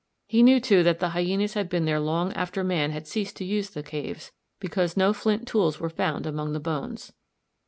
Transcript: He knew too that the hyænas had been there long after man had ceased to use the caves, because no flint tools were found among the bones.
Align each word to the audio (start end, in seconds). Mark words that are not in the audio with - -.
He 0.25 0.41
knew 0.41 0.59
too 0.59 0.81
that 0.81 0.97
the 0.97 1.09
hyænas 1.09 1.53
had 1.53 1.69
been 1.69 1.85
there 1.85 1.99
long 1.99 2.33
after 2.33 2.63
man 2.63 2.89
had 2.89 3.05
ceased 3.05 3.35
to 3.37 3.45
use 3.45 3.69
the 3.69 3.83
caves, 3.83 4.31
because 4.59 4.97
no 4.97 5.13
flint 5.13 5.47
tools 5.47 5.79
were 5.79 5.91
found 5.91 6.25
among 6.25 6.53
the 6.53 6.59
bones. 6.59 7.13